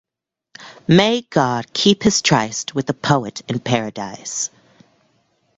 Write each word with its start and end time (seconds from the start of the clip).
May 0.87 1.21
God 1.29 1.71
keep 1.73 2.01
his 2.01 2.23
tryst 2.23 2.73
with 2.73 2.87
the 2.87 2.93
poet 2.95 3.43
in 3.47 3.59
Paradise! 3.59 4.49